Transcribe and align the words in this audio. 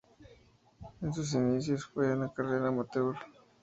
En 1.03 1.13
sus 1.13 1.31
inicios 1.35 1.85
fue 1.85 2.11
una 2.11 2.33
carrera 2.33 2.69
amateur. 2.69 3.13